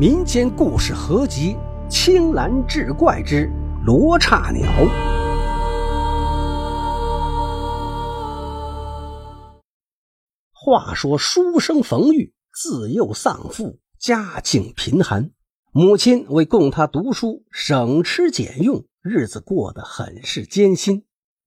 [0.00, 1.54] 民间故事合集
[1.90, 3.52] 《青蓝志怪之
[3.84, 4.66] 罗刹鸟》。
[10.54, 15.32] 话说书生冯玉自幼丧父，家境贫寒，
[15.70, 21.04] 母亲为供他读书，省吃俭用，日子过得很是艰辛。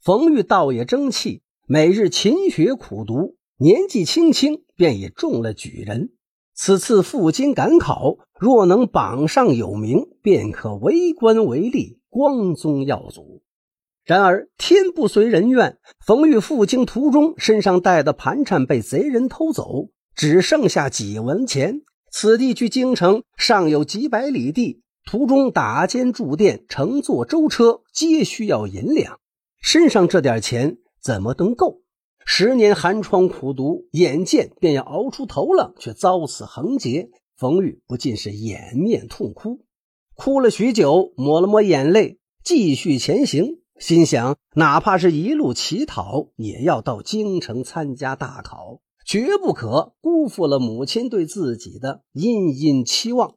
[0.00, 6.10] 冯玉倒也争气，每日勤学苦读，年纪轻轻便也中了举人。
[6.56, 13.42] 此次赴京赶考，若能榜上有名，便可为官为吏，光宗耀祖。
[14.04, 21.82] 然而天不遂人愿，冯玉赴京途中，身上带的盘缠被贼人偷走，只剩下几文钱。
[22.10, 29.18] 此地距京城尚有几百里地，途中打尖住店，乘坐舟车，皆需要银两。
[29.60, 31.82] 身上这点钱怎么能够？
[32.28, 37.08] 十年寒窗苦读，眼见便要熬出头了，却遭此横劫。
[37.36, 39.60] 冯玉不禁是掩面痛哭，
[40.16, 43.60] 哭了许久，抹了抹眼泪，继续前行。
[43.78, 53.36] 心想，哪怕是一路乞讨，也要到京城参加大考，绝不可辜负了母亲对自己的殷殷期望。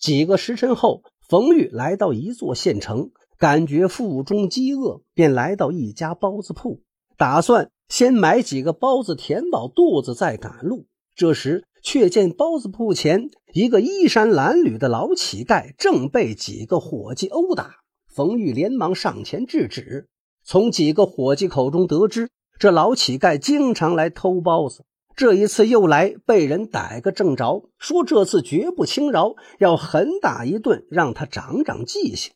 [0.00, 6.80] 几个时辰后，冯玉来到一座县城，感觉腹中饥饿，便来到一家包子铺，
[7.18, 7.70] 打算。
[7.88, 10.86] 先买几个包子填饱肚子，再赶路。
[11.14, 17.76] 这时，却见包子铺前一个衣衫褴褛的老乞丐正被几个伙计殴打。
[18.06, 20.08] 冯玉连忙上前制止。
[20.44, 32.32] 从几个伙计口中得知，这老乞丐经常来偷包子，这一次又来，被人逮个正着，说这次绝不轻饶，要狠打一顿，让他长长记性。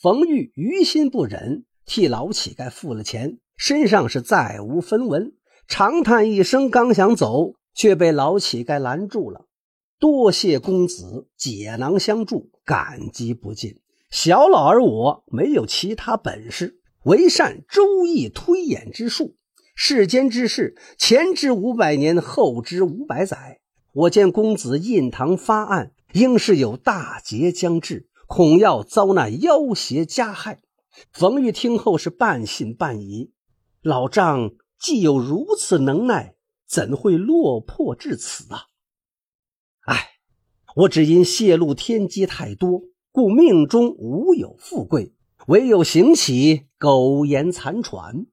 [0.00, 3.38] 冯玉于心不忍，替老乞丐付了钱。
[3.64, 5.34] 身上是再无分文，
[5.68, 9.46] 长叹一声，刚想走，却被老乞丐拦住了。
[10.00, 13.76] 多谢公子解囊相助，感激不尽。
[14.10, 19.36] 小老儿我没有其他本事，唯善周易推演之术。
[19.76, 23.60] 世间之事，前知五百年，后知五百载。
[23.92, 30.58] 我见公子印堂发暗，应是有大劫将至，恐要遭那妖邪加害。
[31.12, 33.30] 冯玉听后是半信半疑。
[33.82, 36.36] 老丈既有如此能耐，
[36.68, 38.66] 怎会落魄至此啊？
[39.86, 40.10] 唉，
[40.76, 45.12] 我只因泄露天机太多，故命中无有富贵，
[45.48, 48.26] 唯有行乞苟延残喘。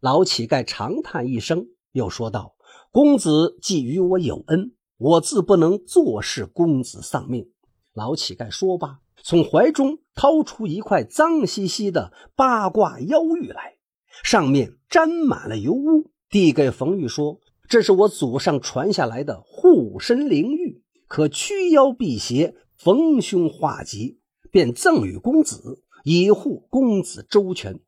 [0.00, 2.54] 老乞丐长叹一声，又说道
[2.90, 7.50] ：“公子既与我有恩，我自不能坐视公子丧命。”
[7.92, 13.76] 老乞丐说罢，从怀中掏出一块脏兮兮的八卦腰玉来。
[14.22, 24.20] 上面沾满了油污，递给冯玉说：“这是我祖上传下来的护身灵玉，可驱妖辟邪、逢凶化吉，
[24.50, 27.80] 便赠与公子，以护公子周全。”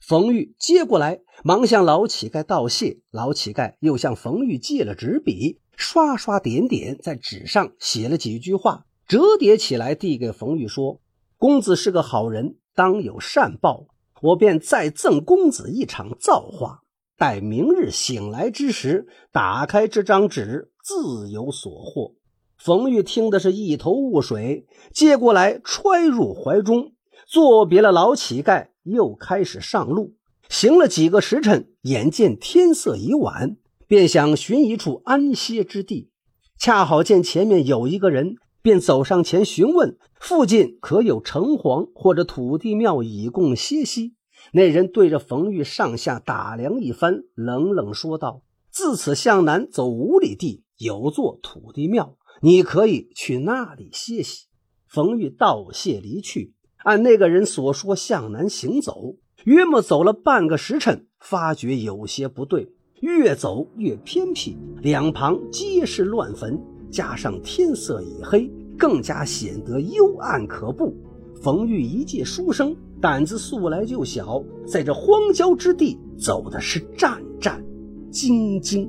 [0.00, 3.00] 冯玉接过来，忙向老乞丐道谢。
[3.10, 11.00] 老乞丐又向冯玉借了纸笔，刷刷点点，在纸上写了几句话，折叠起来，递给冯玉说
[11.36, 13.86] ：“公子是个好人，当有善报。”
[14.22, 16.82] 我便再赠公子一场造化，
[17.16, 22.14] 待明日醒来之时，打开这张纸，自有所获。
[22.58, 26.92] 冯玉听的是一头雾水，接过来揣入怀中，
[27.26, 30.14] 作别了老乞丐，又开始上路。
[30.50, 36.10] 行了几个时辰，眼见天色已晚，便想寻一处安歇之地。
[36.58, 39.96] 恰好见前面有一个人，便走上前询问。
[40.20, 44.16] 附近可有城隍或者土地庙以供歇息？
[44.52, 54.46] 那人对着冯玉上下打量一番，冷冷说道：“自此向南走五里地，有座土地庙，你可以去那里歇息。”
[54.86, 56.54] 冯玉道谢离去，
[56.84, 66.60] 按那个人所说向南行走，约莫走了半个时辰，发觉有些不对，越走越偏僻，两旁皆是乱坟，
[66.90, 68.50] 加上天色已黑。
[68.78, 70.96] 更加显得幽暗可怖。
[71.42, 77.62] 冯玉一介书生，胆子素来就小，在这荒郊之地走的是战战
[78.10, 78.88] 兢兢。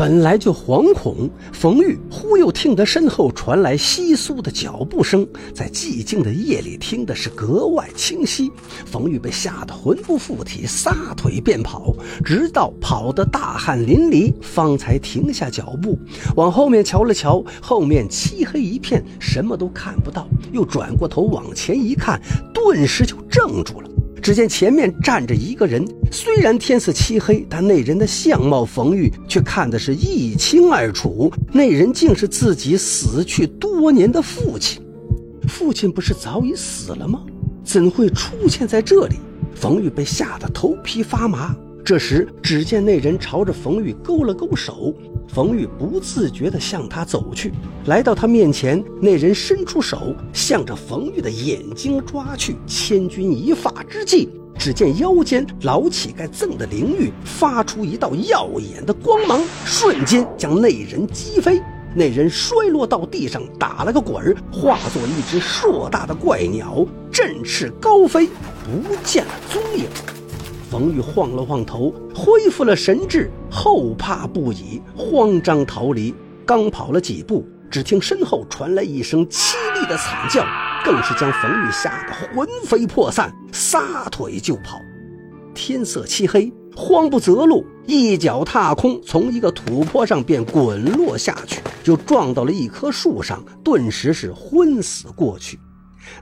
[0.00, 8.50] 本来就惶恐，冯玉忽又听得身后传来窸窣的脚步声，在寂静的夜里听的是格外清晰。
[8.86, 11.94] 冯玉被吓得魂不附体，撒腿便跑，
[12.24, 15.98] 直到跑得大汗淋漓，方才停下脚步，
[16.34, 20.26] 往后面瞧了瞧，后面漆黑一片，什么都看不到。
[20.50, 22.18] 又转过头往前一看，
[22.54, 23.89] 顿时就怔住了。
[24.20, 31.32] 只见前面站着一个人，虽然天色漆黑，但那人的相貌冯玉却看的是一清二楚。
[31.52, 34.82] 那人竟是自己死去多年的父亲。
[35.48, 37.22] 父亲不是早已死了吗？
[37.64, 39.16] 怎会出现在这里？
[39.54, 41.54] 冯玉被吓得头皮发麻。
[41.84, 44.94] 这时，只见那人朝着冯玉勾了勾手，
[45.32, 47.52] 冯玉不自觉地向他走去。
[47.86, 52.56] 来到他面前，那人伸出手，向着冯玉的眼睛抓去。
[52.66, 54.28] 千钧一发之际，
[54.58, 61.62] 只见腰间老乞丐赠的灵玉发出一道耀眼的光芒，瞬间将那人击飞。
[61.94, 68.26] 那人摔落到地上，打了个滚儿，化作一只硕大的怪鸟，振翅高飞，
[68.64, 69.86] 不见了踪影。
[70.70, 76.14] 冯玉晃了晃头，恢复了神智，后怕不已，慌张逃离。
[76.46, 80.46] 刚跑了几步，只听身后传来一声凄厉的惨叫，
[80.84, 84.80] 更是将冯玉吓得魂飞魄散，撒腿就跑。
[85.54, 95.58] 天色漆黑，慌不择路，一脚踏空，从一个土坡上便滚落下去，就撞到了一棵树上，顿时是昏死过去。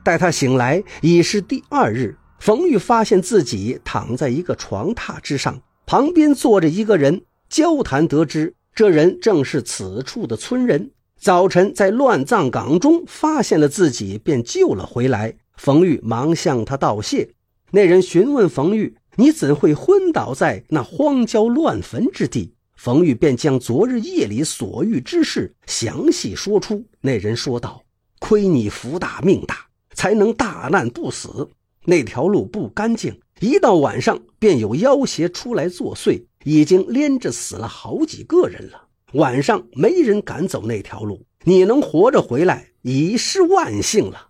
[0.03, 2.17] 待他醒来，已是第二日。
[2.39, 10.91] 冯玉发现自己躺在一个床榻之上，旁边坐着一个人交谈，得知这人正是此处的村人。
[11.19, 15.35] 早晨在乱葬岗中发现了自己，便救了回来。
[15.57, 17.29] 冯玉忙向他道谢。
[17.73, 26.85] 那人询问冯玉：“你怎会昏倒在那荒郊乱坟之地？”冯玉便将昨日夜里所遇之事详细说出。
[27.01, 27.83] 那人说道
[28.21, 31.51] ：“亏你福大命大，才能大难不死。”
[31.89, 38.89] 那条路不干净，一到晚上便有妖邪出来作祟，已经连着死了好几个人了。
[39.15, 44.29] 晚上没人敢走那条路，你能活着回来已是万幸了。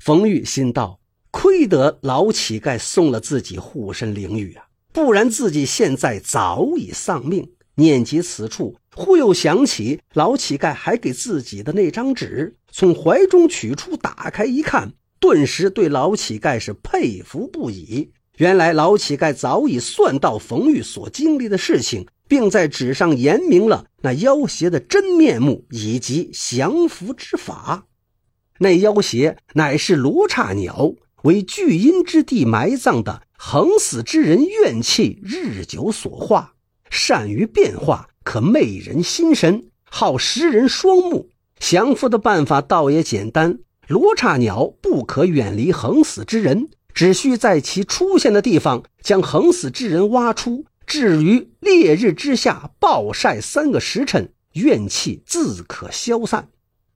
[0.00, 0.98] 冯玉心道：
[1.30, 4.64] 亏得老乞丐送了自己护身灵玉啊，
[4.94, 7.46] 不然自己现在早已丧命。
[7.74, 14.94] 念及此处，忽又想起老乞丐还给自己的那张纸，从怀中取出，打开一看。
[15.26, 18.12] 顿时对老乞丐是佩服不已。
[18.36, 27.86] 原来老乞丐早已算到冯玉所经历的事情，并在纸上言明了那妖邪的真面目以及降服之法。
[28.60, 30.92] 那妖邪乃是罗刹鸟，
[31.24, 36.54] 为聚阴之地埋葬的横死之人怨气日久所化，
[36.88, 41.30] 善于变化，可媚人心神，好食人双目。
[41.58, 43.58] 降服的办法倒也简单。
[43.88, 56.48] 罗刹鸟不可远离横死之人，只需在其出现的地方将横死之人挖出，置于烈日之下暴晒三个时辰，怨气自可消散。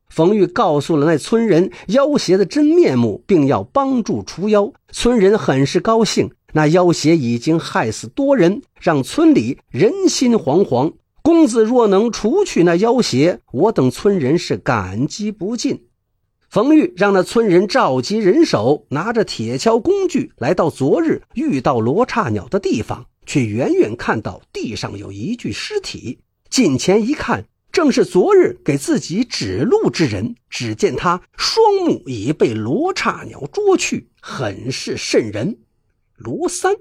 [0.08, 4.72] 冯玉告诉了那村人妖邪的真面目，并要帮助除妖。
[4.90, 10.94] 村人很是高兴，那妖邪已经害死多人，让村里人心惶惶。
[11.22, 15.84] 公子若能除去那妖邪，我等村人是感激不尽。
[16.50, 26.18] 冯玉让那村人召集人手，拿着铁锹工具，来到昨日遇到罗刹鸟的地方，却远远看到地上有一具尸体。
[26.48, 30.34] 近前一看，正是昨日给自己指路之人。
[30.48, 35.56] 只见他双目已被罗刹鸟捉去，很是瘆人。
[36.16, 36.74] 罗三，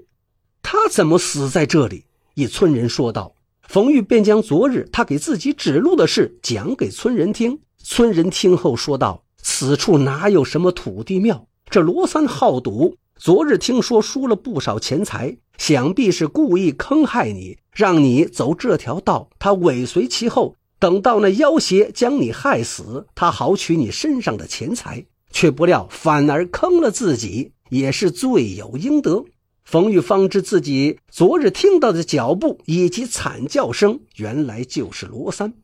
[0.62, 2.06] 他怎么死在这里？
[2.34, 3.36] 一村人说道。
[3.68, 7.60] 冯玉便将昨日他给自己指路的事讲给村人听。
[7.78, 9.22] 村人听后说道。
[9.42, 11.46] 此处哪有什么土地庙？
[11.68, 19.28] 这罗三好赌，昨日听说输了不少钱财，想必是故意坑害你，让你走这条道。
[19.38, 29.24] 他尾随其后，等到那妖邪将你害死，他好取你身上的钱财，却不料反而坑了自己，也是罪有应得。
[29.62, 35.54] 冯玉方知自己昨日听到的脚步以及惨叫声，原来就是罗三。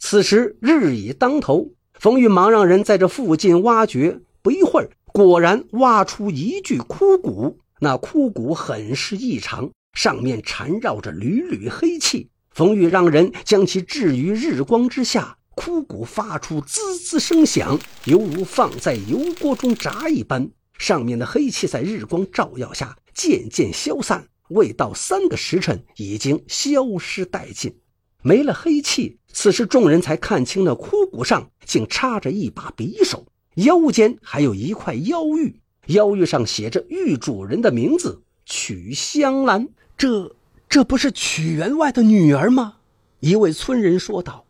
[0.00, 1.70] 此时日已当头。
[2.04, 7.60] 冯玉忙让人在这附近挖掘，不一会儿，果然挖出一具枯骨。
[7.80, 12.28] 那枯骨很是异常，上面缠绕着缕缕黑气。
[12.50, 20.50] 冯玉让人将其置于日光之下，枯骨发出滋滋声响，犹如放在油锅中炸一般。
[20.76, 27.74] 上面的黑气在日光照耀下渐渐消散，未到三个时辰，已经消失殆尽。
[28.26, 33.26] 没了黑气，此时众人才看清那枯骨上竟插着一把匕首，
[33.56, 39.68] 腰间还有一块腰玉，腰玉上写着玉主人的名字曲香兰。
[39.98, 40.34] 这
[40.70, 42.76] 这不是曲员外的女儿吗？
[43.20, 44.46] 一位村人说道：“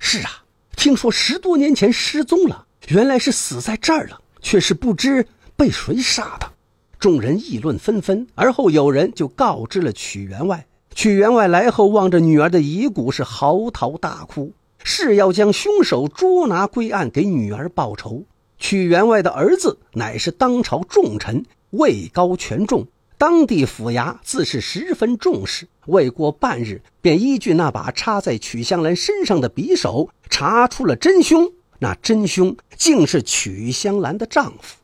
[0.00, 0.42] 是啊，
[0.76, 5.24] 听说十多年前失踪了，原来是死在这儿了，却是不知
[5.54, 6.52] 被谁杀的。
[6.98, 8.26] 众人议论纷纷。
[8.34, 10.66] 而后有人就告知了曲员外。
[10.94, 14.52] 曲员外来后，望着女儿的遗骨，是嚎啕大哭，
[14.84, 18.24] 誓要将凶手捉拿归案，给女儿报仇。
[18.58, 22.86] 曲员外的儿子乃是当朝重臣，位高权重，
[23.18, 25.66] 当地府衙自是十分重视。
[25.86, 31.50] 未过半日，便依据那把插在曲香兰身上的匕首，查出了真凶。
[31.80, 34.76] 那真凶竟是曲香兰的丈夫。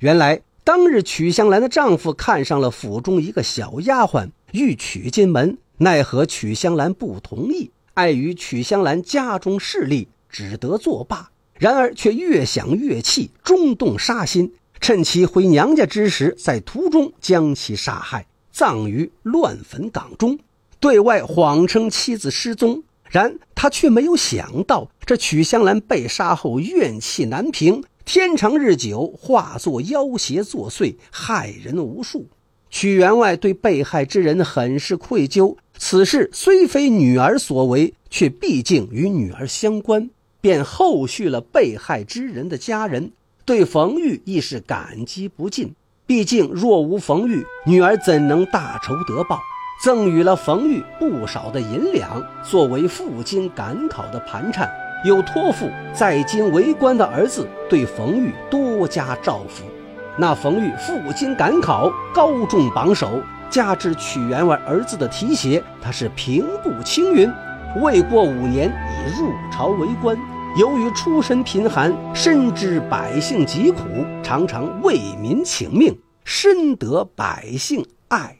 [0.00, 11.30] 原来当日曲香兰的丈夫看上了府中一个小丫鬟，欲娶进门，奈何曲香兰不同意，碍于曲香兰家中势力，只得作罢。
[11.58, 20.38] 然而却越想越气，中动杀心，趁其回娘家之时，在途中将其杀害，葬于乱坟岗中，
[20.78, 22.82] 对外谎称妻子失踪。
[23.08, 32.26] 然他却没有想到，这曲香兰被杀后怨气难平，天长日久，化作妖邪作祟，害人无数。
[32.72, 40.08] 曲员外对被害之人很是愧疚，此事虽非女儿所为，却毕竟与女儿相关，
[40.40, 43.12] 便后续了被害之人的家人，
[43.44, 45.74] 对冯玉亦是感激不尽。
[46.06, 49.38] 毕竟若无冯玉，女儿怎能大仇得报？
[49.84, 54.70] 赠予了冯玉不少的银两，作为赴京赶考的盘缠，
[55.04, 59.64] 又托付在京为官的儿子对冯玉多加照拂。
[60.18, 67.30] 那冯玉赴京赶考，高中榜首，加之曲员外儿子的提携，他是平步青云。
[67.80, 70.14] 未过五年，已入朝为官。
[70.58, 73.80] 由于出身贫寒，深知百姓疾苦，
[74.22, 78.36] 常常为民请命，深得百姓爱。